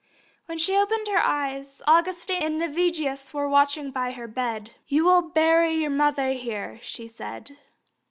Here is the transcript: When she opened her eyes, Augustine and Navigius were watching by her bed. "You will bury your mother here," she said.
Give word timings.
When 0.47 0.57
she 0.57 0.75
opened 0.75 1.07
her 1.09 1.21
eyes, 1.23 1.79
Augustine 1.85 2.41
and 2.41 2.57
Navigius 2.59 3.35
were 3.35 3.47
watching 3.47 3.91
by 3.91 4.13
her 4.13 4.27
bed. 4.27 4.71
"You 4.87 5.05
will 5.05 5.21
bury 5.21 5.75
your 5.75 5.91
mother 5.91 6.31
here," 6.31 6.79
she 6.81 7.07
said. 7.07 7.55